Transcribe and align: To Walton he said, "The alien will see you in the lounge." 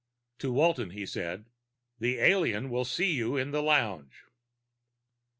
To 0.39 0.51
Walton 0.51 0.89
he 0.89 1.05
said, 1.05 1.45
"The 1.99 2.17
alien 2.17 2.71
will 2.71 2.85
see 2.85 3.11
you 3.13 3.37
in 3.37 3.51
the 3.51 3.61
lounge." 3.61 4.23